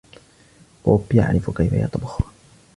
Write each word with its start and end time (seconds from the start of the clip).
بوب 0.85 1.13
يعرف 1.15 1.51
كيف 1.57 1.73
يطبخ. 1.73 2.21